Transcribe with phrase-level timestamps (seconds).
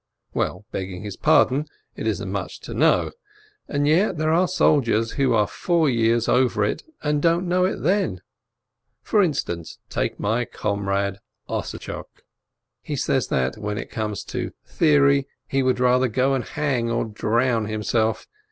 [0.33, 3.11] Well, begging his pardon, it isn't much to know.
[3.67, 7.83] And yet there are soldiers who are four years over it, and don't know it
[7.83, 8.21] then.
[9.03, 12.23] For instance, take my com rade Ossadtchok;
[12.81, 17.05] he says that, when it comes to "theory", he would rather go and hang or
[17.05, 18.25] drown him self.